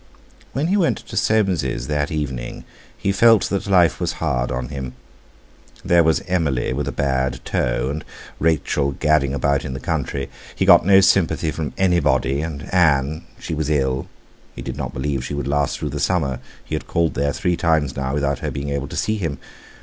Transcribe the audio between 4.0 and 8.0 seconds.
hard on him: There was Emily with a bad toe,